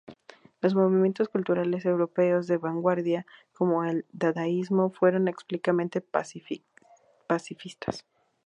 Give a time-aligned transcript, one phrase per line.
[0.61, 8.03] Los movimientos culturales europeos de vanguardia como el dadaísmo fueron explícitamente pacifistas.